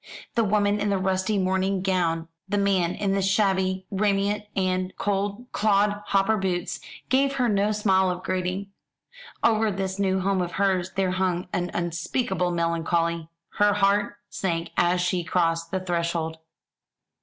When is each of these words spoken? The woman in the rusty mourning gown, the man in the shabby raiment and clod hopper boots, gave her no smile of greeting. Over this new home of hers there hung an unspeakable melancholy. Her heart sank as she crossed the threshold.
The 0.33 0.43
woman 0.43 0.79
in 0.79 0.89
the 0.89 0.97
rusty 0.97 1.37
mourning 1.37 1.83
gown, 1.83 2.27
the 2.49 2.57
man 2.57 2.95
in 2.95 3.11
the 3.11 3.21
shabby 3.21 3.85
raiment 3.91 4.45
and 4.55 4.95
clod 4.97 5.45
hopper 6.07 6.37
boots, 6.37 6.79
gave 7.09 7.33
her 7.35 7.47
no 7.47 7.71
smile 7.71 8.09
of 8.09 8.23
greeting. 8.23 8.71
Over 9.43 9.69
this 9.69 9.99
new 9.99 10.19
home 10.19 10.41
of 10.41 10.53
hers 10.53 10.93
there 10.95 11.11
hung 11.11 11.49
an 11.53 11.69
unspeakable 11.75 12.49
melancholy. 12.49 13.29
Her 13.59 13.73
heart 13.73 14.15
sank 14.27 14.71
as 14.75 15.01
she 15.01 15.23
crossed 15.23 15.69
the 15.69 15.79
threshold. 15.79 16.39